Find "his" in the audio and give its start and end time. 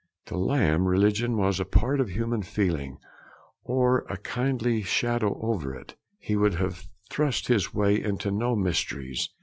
7.49-7.71